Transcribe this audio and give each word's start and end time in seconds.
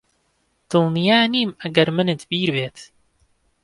دڵنیا 0.69 1.19
نیم 1.33 1.49
ئەگەر 1.61 1.89
منت 1.95 2.21
بیر 2.29 2.49
بێت 2.55 2.77